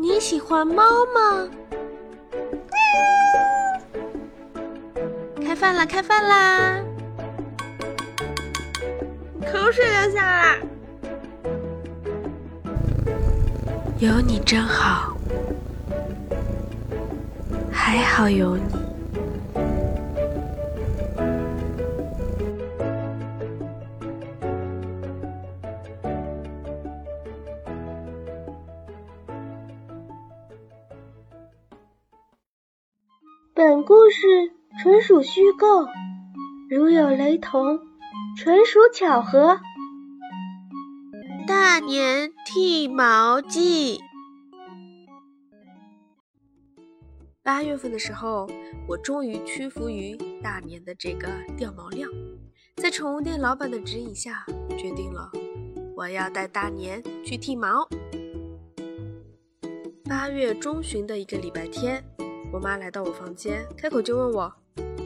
[0.00, 1.48] 你喜欢猫吗？
[5.44, 5.84] 开饭啦！
[5.84, 6.80] 开饭啦！
[9.40, 10.60] 口水流下来。
[13.98, 15.16] 有你真好，
[17.72, 18.77] 还好有你。
[35.18, 35.84] 属虚构，
[36.70, 37.80] 如有雷同，
[38.36, 39.58] 纯属巧合。
[41.44, 43.98] 大年剃毛记。
[47.42, 48.48] 八月份的时候，
[48.86, 52.08] 我终于屈服于大年的这个掉毛量，
[52.76, 54.46] 在宠物店老板的指引下，
[54.78, 55.32] 决定了
[55.96, 57.88] 我要带大年去剃毛。
[60.08, 62.04] 八月中旬的一个礼拜天。
[62.50, 64.50] 我妈来到我房间，开口就问我：“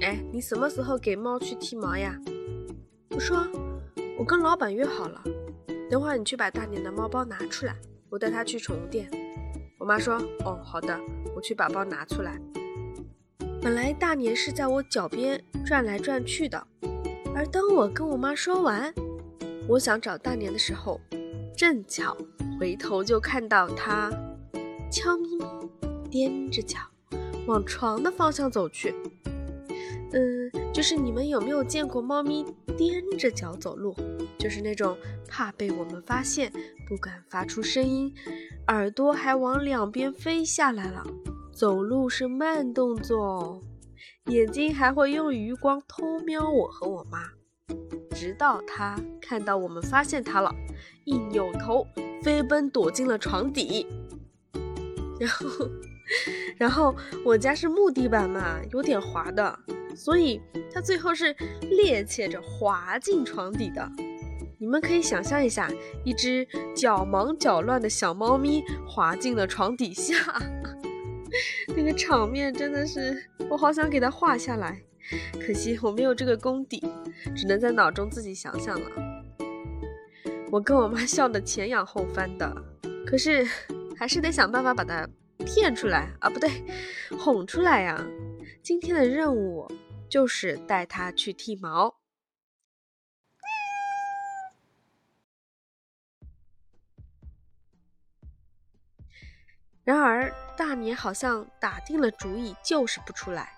[0.00, 2.18] 哎，你什么时候给猫去剃毛呀？”
[3.10, 3.46] 我说
[4.18, 5.22] ：“我跟老板约好了，
[5.90, 7.76] 等会儿你去把大年的猫包拿出来，
[8.08, 9.10] 我带它去宠物店。”
[9.78, 10.98] 我妈说：“哦，好的，
[11.34, 12.40] 我去把包拿出来。”
[13.62, 16.66] 本来大年是在我脚边转来转去的，
[17.34, 18.92] 而当我跟我妈说完
[19.68, 20.98] 我想找大年的时候，
[21.54, 22.16] 正巧
[22.58, 24.10] 回头就看到它
[24.90, 26.78] 悄咪咪踮着脚。
[27.46, 28.94] 往床的方向走去。
[30.12, 32.44] 嗯，就是你们有没有见过猫咪
[32.76, 33.94] 踮着脚走路？
[34.38, 34.96] 就是那种
[35.28, 36.52] 怕被我们发现，
[36.88, 38.12] 不敢发出声音，
[38.68, 41.06] 耳朵还往两边飞下来了。
[41.52, 43.62] 走路是慢动作哦，
[44.26, 47.30] 眼睛还会用余光偷瞄我和我妈，
[48.14, 50.52] 直到它看到我们发现它了，
[51.04, 51.86] 一扭头
[52.22, 53.86] 飞奔躲进了床底，
[55.20, 55.70] 然后。
[56.58, 56.92] 然后
[57.24, 59.56] 我家是木地板嘛，有点滑的，
[59.94, 60.40] 所以
[60.72, 63.90] 它最后是趔趄着滑进床底的。
[64.58, 65.70] 你们可以想象一下，
[66.04, 70.14] 一只脚忙脚乱的小猫咪滑进了床底下，
[71.74, 74.82] 那个场面真的是，我好想给它画下来，
[75.40, 76.82] 可惜我没有这个功底，
[77.34, 78.90] 只能在脑中自己想想了。
[80.50, 82.54] 我跟我妈笑得前仰后翻的，
[83.06, 83.46] 可是
[83.96, 85.08] 还是得想办法把它。
[85.46, 86.50] 骗出来啊，不对，
[87.18, 88.06] 哄出来呀！
[88.62, 89.66] 今天的任务
[90.10, 91.94] 就是带它去剃毛。
[99.82, 103.52] 然而大年好像打定了主意，就是不出来，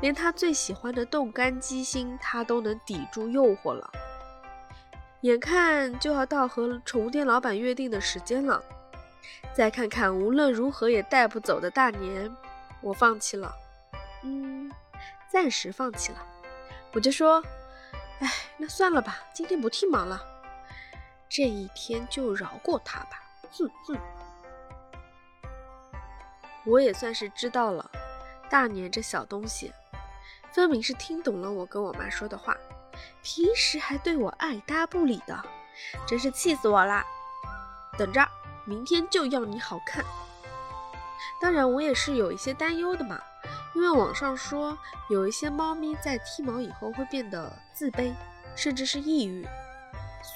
[0.00, 3.90] 连他最喜欢的冻干鸡心，他都能抵住诱惑了。
[5.20, 8.60] 眼看就要到和宠物店老板约定的时间了。
[9.54, 12.34] 再看看无论如何也带不走的大年，
[12.80, 13.54] 我放弃了，
[14.24, 14.68] 嗯，
[15.32, 16.18] 暂时放弃了。
[16.92, 17.42] 我就说，
[18.20, 20.22] 哎，那算了吧，今天不剃毛了，
[21.26, 23.22] 这一天就饶过他吧。
[23.50, 23.98] 哼哼，
[26.66, 27.90] 我也算是知道了，
[28.50, 29.72] 大年这小东西，
[30.52, 32.54] 分明是听懂了我跟我妈说的话，
[33.22, 35.42] 平时还对我爱搭不理的，
[36.06, 37.02] 真是气死我啦！
[37.96, 38.28] 等着。
[38.64, 40.04] 明天就要你好看。
[41.40, 43.20] 当然，我也是有一些担忧的嘛，
[43.74, 44.76] 因为网上说
[45.08, 48.12] 有一些猫咪在剃毛以后会变得自卑，
[48.54, 49.46] 甚至是抑郁。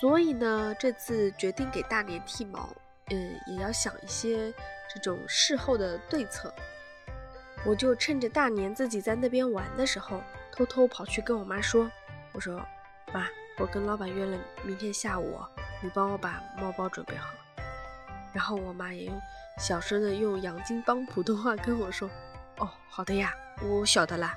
[0.00, 2.68] 所以呢，这次决定给大年剃毛，
[3.10, 4.52] 嗯，也要想一些
[4.92, 6.52] 这种事后的对策。
[7.64, 11.90] 我就趁着大年自己在那边玩的时候，偷偷跑去跟我妈说
[12.32, 12.60] ：“我说
[13.12, 13.26] 妈，
[13.58, 15.38] 我跟老板约了明天下午，
[15.80, 17.28] 你帮我把猫包准备好。”
[18.34, 19.20] 然后我妈也用
[19.58, 22.10] 小声的用洋泾浜普通话跟我说
[22.58, 24.34] ：“哦，好的呀，我晓得啦。”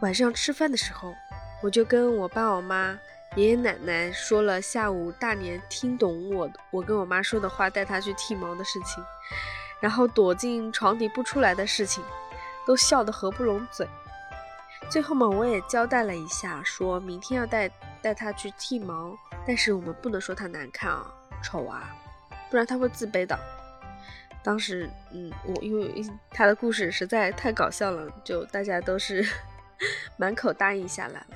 [0.00, 1.14] 晚上吃饭的时候，
[1.62, 2.98] 我就跟我爸、我妈、
[3.36, 9.04] 爷爷奶奶说了下午大年听懂我我跟我妈说的话，带他去剃毛的事情，
[9.80, 12.02] 然后躲进床底不出来的事情，
[12.66, 13.86] 都笑得合不拢嘴。
[14.88, 17.68] 最后嘛，我也交代了一下，说明天要带
[18.00, 19.14] 带他去剃毛，
[19.46, 21.06] 但是我们不能说他难看啊。
[21.42, 21.94] 丑啊，
[22.50, 23.38] 不然他会自卑的。
[24.42, 29.24] 当时，嗯，我因为他的故事实在太搞笑了，就大家都是
[30.16, 31.26] 满口答应下来了。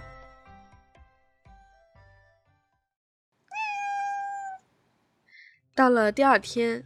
[5.74, 6.84] 到了第二天，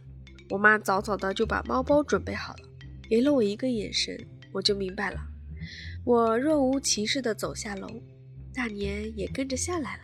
[0.49, 2.63] 我妈早早的就把猫包准备好了，
[3.07, 4.19] 给了我一个眼神，
[4.51, 5.21] 我就明白了。
[6.03, 7.87] 我若无其事的走下楼，
[8.53, 10.03] 大年也跟着下来了。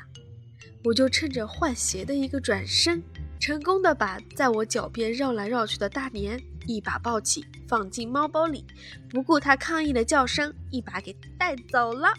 [0.83, 3.01] 我就趁着换鞋的一个转身，
[3.39, 8.65] 成功的把在我脚边绕来绕去的大年一把抱起，放进猫包里，
[9.09, 12.11] 不顾它抗议的叫声，一把给带走了。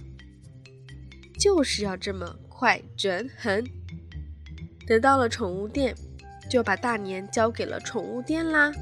[1.39, 3.65] 就是要这么快准狠。
[4.87, 5.95] 等到了宠物店，
[6.49, 8.73] 就把大年交给了宠物店啦。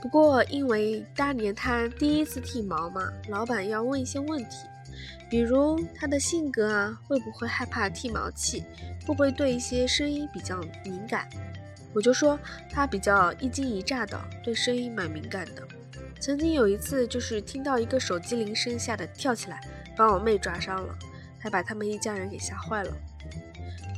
[0.00, 4.56] 不过因为大年他第一次剃毛嘛，老板要问一些问题。
[5.28, 8.64] 比如他的性格啊，会不会害怕剃毛器？
[9.06, 11.28] 会不会对一些声音比较敏感？
[11.92, 12.38] 我就说
[12.70, 15.66] 他比较一惊一乍的，对声音蛮敏感的。
[16.20, 19.60] 曾经有一次，就是听到一个手机铃声，吓得跳起来，
[19.96, 20.94] 把我妹抓伤了，
[21.38, 22.92] 还把他们一家人给吓坏了。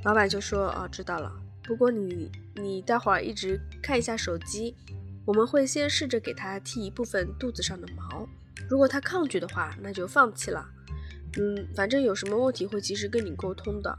[0.05, 1.33] 老板就说：“哦，知道了。
[1.63, 4.77] 不过你你待会儿一直看一下手机，
[5.25, 8.29] 我们会先试着给他剃一部分肚子上的毛。
[8.69, 10.69] 如果他抗拒的话，那就放弃了。”
[11.39, 13.97] 嗯，反正有什么问题会及时跟你沟通的。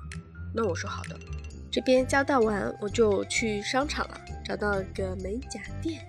[0.54, 1.18] 那我说好的。
[1.72, 6.02] 这边交代完，我就去商场了，找到了个美甲店。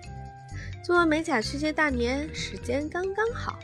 [0.83, 3.59] 做完美甲去接大年，时间刚刚好。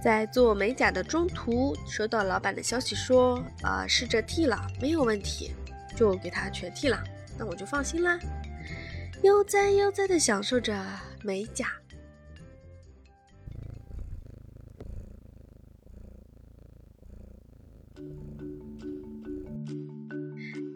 [0.00, 5.50] 在做美甲的中途，收到老板的消息说，啊，试着剃了，没有问题，
[5.96, 7.02] 就给他全剃了。
[7.36, 8.18] 那我就放心啦，
[9.22, 10.80] 悠哉悠哉的享受着
[11.22, 11.72] 美甲。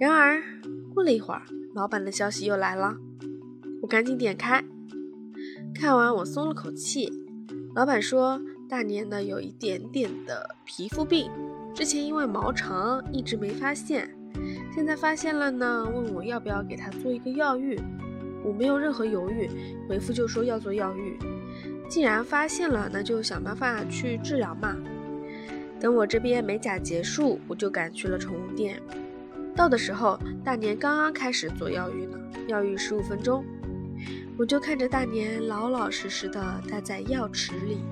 [0.00, 0.43] 然而，
[0.94, 1.43] 过了一会儿，
[1.75, 2.97] 老板的消息又来了。
[3.82, 4.64] 我赶紧点开，
[5.75, 7.12] 看完我松了口气。
[7.75, 11.31] 老板说，大年呢有一点点的皮肤病，
[11.75, 14.08] 之前因为毛长一直没发现，
[14.75, 17.79] 现在发现了呢，问我要不要给他做一个药浴。
[18.43, 19.50] 我没有任何犹豫，
[19.87, 21.19] 回复就说要做药浴。
[21.91, 24.75] 既然发现了，那就想办法去治疗嘛。
[25.79, 28.81] 等我这边美甲结束，我就赶去了宠物店。
[29.60, 32.18] 到的时候，大年刚刚开始做药浴呢，
[32.48, 33.44] 药浴十五分钟，
[34.38, 37.84] 我就看着大年老老实实的待在药池里。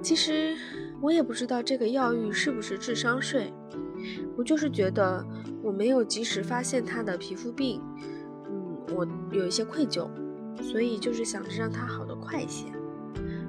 [0.00, 0.56] 其实
[1.00, 3.52] 我也不知道这个药浴是不是智商税，
[4.36, 5.26] 我就是觉得
[5.60, 7.82] 我没有及时发现他的皮肤病，
[8.48, 10.08] 嗯，我有一些愧疚，
[10.62, 12.66] 所以就是想着让他好的快一些。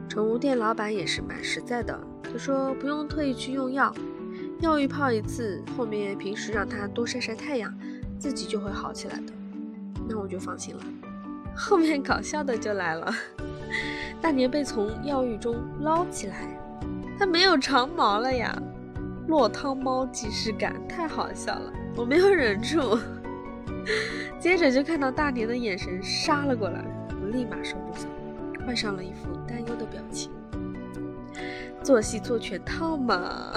[0.10, 3.94] 宠物店老板也是蛮实在的，他说不用特意去用药。
[4.62, 7.74] 药浴泡一次，后面平时让它多晒晒太阳，
[8.20, 9.34] 自己就会好起来的。
[10.08, 10.84] 那我就放心了。
[11.56, 13.12] 后面搞笑的就来了，
[14.22, 16.48] 大年被从药浴中捞起来，
[17.18, 18.56] 它没有长毛了呀！
[19.28, 23.00] 落汤猫即视感太好笑了，我没有忍住。
[24.40, 26.86] 接着就看到大年的眼神杀了过来，
[27.20, 28.08] 我立马收住手，
[28.64, 30.30] 换上了一副担忧的表情。
[31.82, 33.54] 做戏做全套嘛。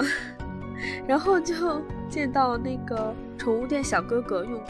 [1.07, 4.63] 然后就 见到那个宠物店小哥哥用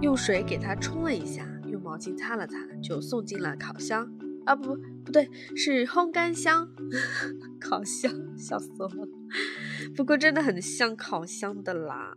[0.00, 4.10] 用水给它冲了一下，用毛巾擦了擦，就送进了烤箱。
[4.46, 4.74] 啊不
[5.04, 6.68] 不对，是烘干箱。
[7.60, 9.08] 烤箱，笑死我了。
[9.94, 12.16] 不过真的很像烤箱的啦。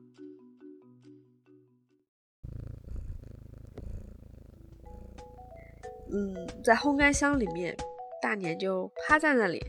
[6.11, 7.75] 嗯，在烘干箱里面，
[8.21, 9.61] 大年就趴在那里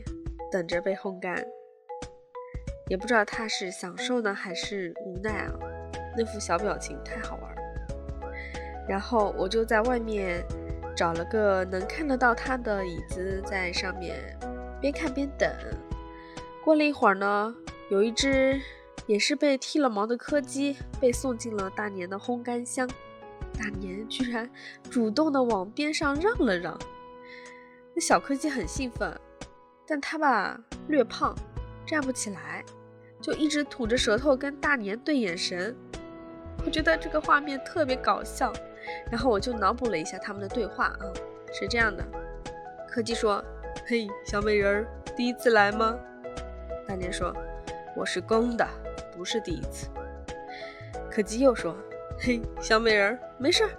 [0.51, 1.45] 等着被烘干。
[2.87, 5.53] 也不知道他是享受呢还是无奈啊，
[6.15, 7.61] 那副小表情太好玩了。
[8.87, 10.45] 然后我就在外面
[10.95, 14.15] 找了个能看得到他的椅子，在上面
[14.79, 15.49] 边看边等。
[16.63, 17.55] 过了一会儿呢，
[17.89, 18.61] 有一只
[19.07, 22.87] 也是被剃了毛的柯基被送进了大年的烘干箱，
[23.57, 24.47] 大年居然
[24.91, 26.77] 主动的往边上让了让。
[27.95, 29.19] 那小柯基很兴奋，
[29.87, 31.35] 但他吧略胖。
[31.87, 32.65] 站不起来，
[33.25, 35.75] 就一直吐着舌头跟大年对眼神，
[36.63, 38.53] 我觉得这个画面特别搞笑。
[39.09, 41.01] 然后我就脑补了一下他们的对话啊，
[41.51, 42.05] 是这样的：
[42.87, 43.43] 柯基说
[43.87, 45.97] ：“嘿，小美人儿，第一次来吗？”
[46.87, 47.35] 大年说
[47.97, 48.67] ：“我是公的，
[49.17, 49.89] 不是第一次。”
[51.09, 51.75] 柯基又说
[52.21, 53.71] ：“嘿，小美人儿，没事儿，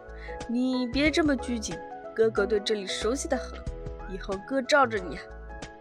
[0.48, 1.78] 你别这么拘谨，
[2.16, 3.56] 哥哥对这里熟悉的很，
[4.12, 5.16] 以后哥罩着你。”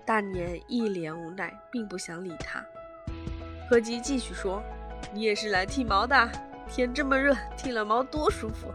[0.05, 2.63] 大年一脸无奈，并不想理他。
[3.69, 4.61] 柯基继续说
[5.11, 6.29] ：“你也是来剃毛的？
[6.67, 8.73] 天这么热，剃了毛多舒服。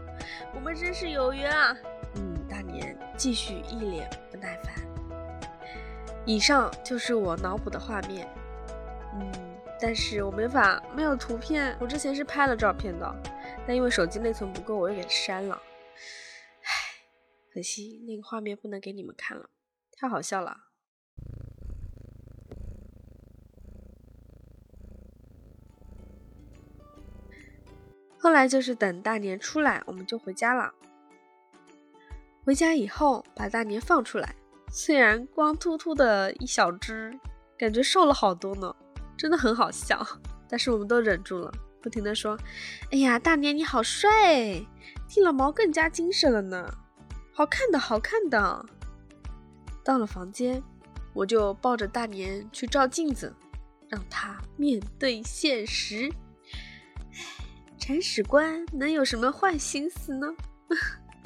[0.53, 1.75] 我们真是有缘啊！”
[2.15, 4.73] 嗯，大年继续一脸不耐烦。
[6.25, 8.27] 以上就是我脑补的画面。
[9.13, 9.31] 嗯，
[9.79, 11.75] 但是我没法，没有图片。
[11.79, 13.15] 我之前是拍了照片的，
[13.65, 15.55] 但因为手机内存不够，我又给删了。
[16.63, 16.69] 唉，
[17.53, 19.49] 可惜那个画面不能给你们看了，
[19.97, 20.55] 太好笑了。
[28.21, 30.71] 后来就是等大年出来，我们就回家了。
[32.45, 34.35] 回家以后，把大年放出来，
[34.69, 37.11] 虽然光秃秃的一小只，
[37.57, 38.75] 感觉瘦了好多呢，
[39.17, 40.05] 真的很好笑。
[40.47, 41.51] 但是我们都忍住了，
[41.81, 42.37] 不停的说
[42.93, 44.63] ：“哎呀，大年你好帅，
[45.07, 46.71] 剃了毛更加精神了呢，
[47.33, 48.65] 好看的好看的。”
[49.83, 50.61] 到了房间，
[51.13, 53.33] 我就抱着大年去照镜子，
[53.89, 56.11] 让他面对现实。
[57.91, 60.25] 铲屎官能有什么坏心思呢？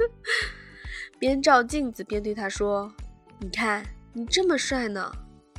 [1.19, 2.91] 边照镜子边对他说
[3.39, 5.11] ：“你看，你这么帅呢，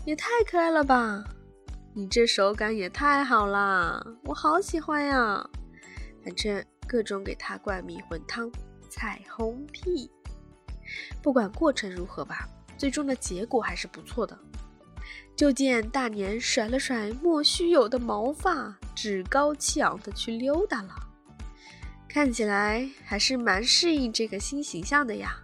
[0.04, 1.22] 也太可爱了吧！
[1.94, 5.48] 你这手感也太好啦，我好喜欢呀！
[6.24, 8.50] 反正各种给他灌迷魂汤，
[8.90, 10.10] 彩虹屁。
[11.22, 14.36] 不管过程如何吧，最终的结果还是不错的。
[15.36, 20.94] 就见大年甩了甩莫须有的毛发，趾高气昂的去溜达了，
[22.08, 25.38] 看起来还是蛮适应这个新形象的呀。”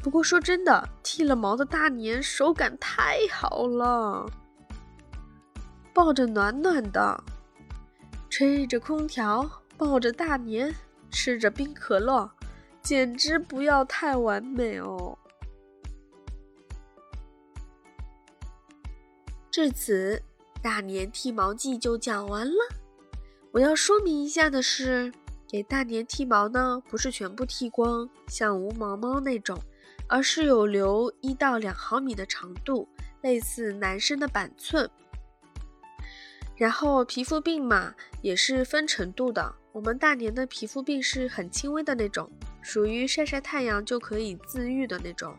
[0.00, 4.24] 不过说真的，剃了毛的大年手感太好了，
[5.92, 7.20] 抱着暖暖的，
[8.30, 10.72] 吹着空调，抱着大年，
[11.10, 12.30] 吃着冰可乐，
[12.80, 15.18] 简直不要太完美哦。
[19.50, 20.22] 至此，
[20.62, 22.56] 大年剃毛记就讲完了。
[23.52, 25.12] 我要说明一下的是，
[25.48, 29.58] 给大年剃毛呢，不是全部剃光，像无毛猫那种。
[30.10, 32.88] 而是有留一到两毫米的长度，
[33.20, 34.88] 类似男生的板寸。
[36.56, 39.54] 然后皮肤病嘛，也是分程度的。
[39.70, 42.30] 我们大年的皮肤病是很轻微的那种，
[42.62, 45.36] 属于晒晒太阳就可以自愈的那种。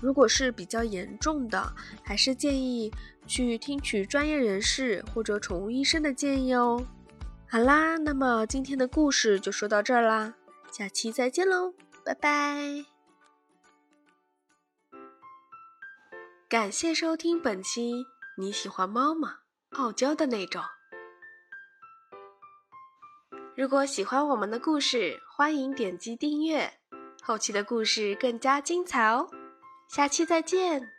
[0.00, 1.72] 如果是比较严重的，
[2.02, 2.92] 还是建议
[3.26, 6.84] 去听取专业人士或者宠物医生的建议哦。
[7.48, 10.34] 好啦，那么今天的故事就说到这儿啦，
[10.70, 11.74] 下期再见喽，
[12.04, 12.84] 拜拜。
[16.48, 18.04] 感谢收听本期。
[18.38, 19.38] 你喜欢猫吗？
[19.70, 20.62] 傲娇的那种。
[23.56, 26.74] 如果喜欢我们的故事，欢迎点击订阅，
[27.22, 29.28] 后期的故事更加精彩哦。
[29.88, 30.95] 下期再见。